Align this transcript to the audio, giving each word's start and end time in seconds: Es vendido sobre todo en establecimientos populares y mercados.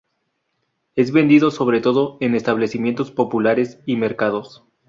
Es 0.95 1.11
vendido 1.11 1.51
sobre 1.51 1.79
todo 1.79 2.17
en 2.21 2.33
establecimientos 2.33 3.11
populares 3.11 3.77
y 3.85 3.97
mercados. 3.97 4.63